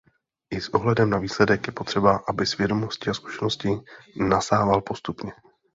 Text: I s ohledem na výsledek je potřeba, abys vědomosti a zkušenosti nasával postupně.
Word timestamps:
I 0.51 0.61
s 0.61 0.69
ohledem 0.69 1.09
na 1.09 1.17
výsledek 1.17 1.67
je 1.67 1.73
potřeba, 1.73 2.23
abys 2.27 2.57
vědomosti 2.57 3.09
a 3.09 3.13
zkušenosti 3.13 3.69
nasával 4.27 4.81
postupně. 4.81 5.31